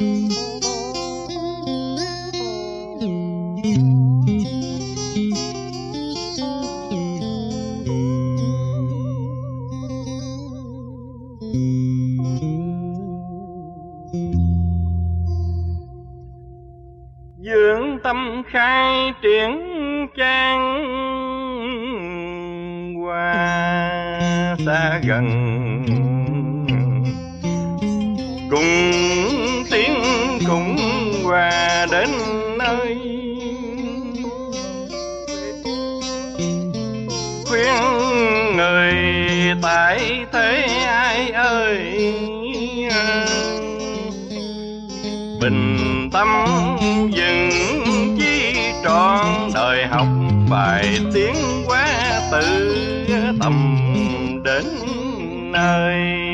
[0.00, 0.08] dưỡng
[18.02, 19.60] tâm khai triển
[20.16, 20.84] trang
[23.04, 23.34] qua
[24.66, 25.26] xa gần.
[28.50, 29.19] Cùng
[30.50, 30.76] cũng
[31.24, 32.08] qua đến
[32.58, 32.96] nơi.
[37.48, 37.74] Khuyên
[38.56, 38.94] người
[39.62, 41.78] tại thế ai ơi?
[45.40, 46.28] Bình tâm
[47.10, 47.50] dừng
[48.18, 50.08] chi trọn đời học
[50.50, 52.76] bài tiếng qua tự
[53.40, 53.76] tầm
[54.44, 54.64] đến
[55.52, 56.29] nơi.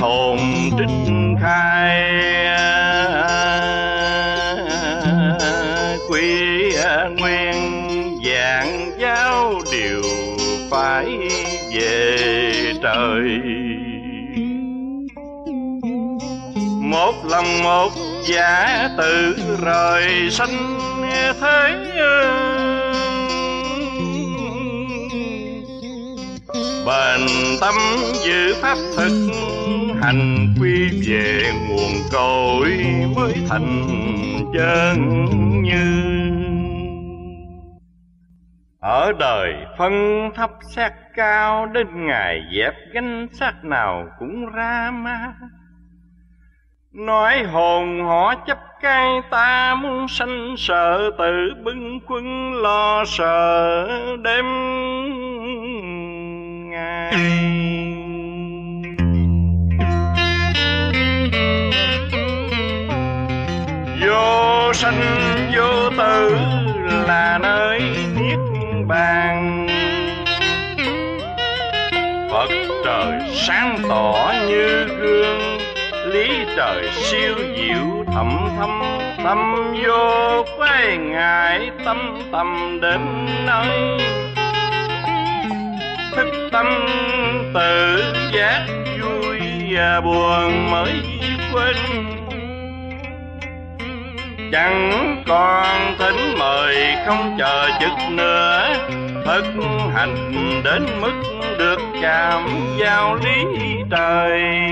[0.00, 0.38] Hồn
[0.78, 2.04] trích khai.
[6.10, 6.70] Quy
[7.18, 7.54] nguyên
[8.24, 10.02] dạng giáo điều
[10.70, 11.18] phải
[11.74, 13.40] về trời.
[16.80, 17.90] Một lòng một
[18.24, 20.78] giả tự rời sanh
[21.40, 21.74] thế
[26.86, 27.26] bền
[27.60, 27.74] tâm
[28.24, 29.12] giữ pháp thực
[30.02, 32.68] hành quy về nguồn cội
[33.16, 33.82] mới thành
[34.54, 34.98] chân
[35.62, 36.18] như.
[38.80, 39.92] Ở đời phân
[40.34, 45.34] thấp xét cao, đến ngày dẹp gánh xác nào cũng ra ma.
[46.92, 53.86] Nói hồn họ chấp cay ta muốn sanh sợ, tự bưng quân lo sợ
[54.22, 54.44] đêm
[56.70, 57.12] ngày.
[64.88, 66.36] Vô sanh vô tử
[67.08, 67.80] là nơi
[68.20, 68.38] niết
[68.86, 69.66] bàn.
[72.30, 72.48] Phật
[72.84, 75.58] trời sáng tỏ như gương,
[76.06, 78.82] Lý trời siêu diệu thẩm thâm
[79.24, 79.54] Tâm.
[79.84, 83.98] Vô quay ngại tâm tâm đến nơi.
[86.16, 86.66] Thức tâm
[87.54, 88.66] tự giác
[89.00, 89.38] vui
[89.70, 90.92] và buồn mới
[91.52, 91.76] quên
[94.52, 96.76] chẳng còn thỉnh mời
[97.06, 98.74] không chờ chức nữa.
[99.24, 99.44] Thực
[99.94, 100.32] hành
[100.64, 101.22] đến mức
[101.58, 102.48] được chạm
[102.80, 103.44] giao lý
[103.90, 104.67] trời.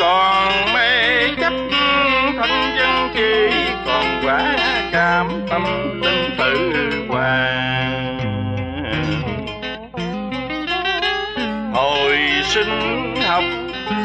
[0.00, 1.52] Còn mê chấp
[2.38, 3.50] thân dân chỉ
[3.86, 4.56] còn quả
[4.92, 5.64] cảm tâm
[6.02, 6.72] linh tự
[7.08, 8.18] hoàng
[11.74, 13.44] hồi sinh học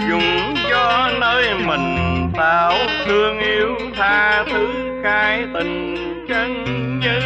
[0.09, 2.74] dùng cho nơi mình tạo,
[3.06, 4.68] thương yêu tha thứ
[5.03, 5.95] khai tình
[6.29, 6.66] chân
[7.00, 7.19] như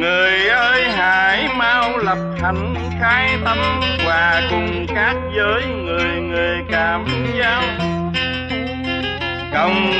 [0.00, 0.90] Người ơi
[2.08, 3.58] lập hạnh khai tâm
[4.04, 7.04] Hòa cùng các giới người người cảm
[7.38, 7.62] giao.
[9.52, 9.92] Cộng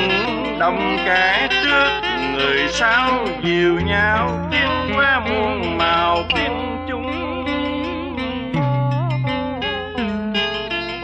[0.59, 1.89] đồng kẻ trước,
[2.35, 7.45] người sau dìu nhau, Tiến qua muôn màu phiên chúng.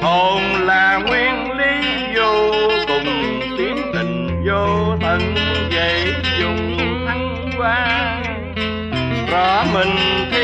[0.03, 2.53] Hồn là nguyên lý vô
[2.87, 5.35] cùng, tiến tình vô tận
[5.71, 8.05] dậy dùng thăng qua
[9.31, 9.97] rõ mình
[10.33, 10.44] thiên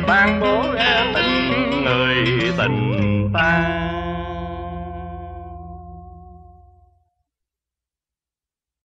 [0.00, 0.62] ban bố
[1.14, 4.03] tình người tình ta.